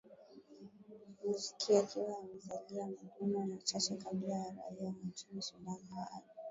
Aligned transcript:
muziki 1.25 1.69
yakiwa 1.75 2.09
yamezalia 2.11 2.87
majumaa 2.87 3.45
machache 3.45 3.95
kabla 3.95 4.33
ya 4.35 4.53
raia 4.55 4.85
wa 4.87 4.95
nchini 5.09 5.41
sudan 5.41 5.77
hawaja 5.95 6.33